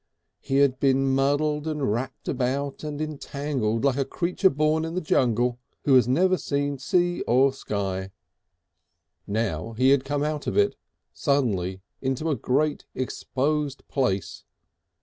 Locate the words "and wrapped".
1.67-2.27